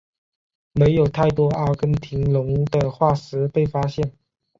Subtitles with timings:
[0.73, 4.11] 没有太多阿根廷龙的化石被发现。